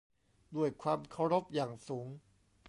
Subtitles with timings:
[0.55, 2.07] ด้วยความเคารพอย่างสูง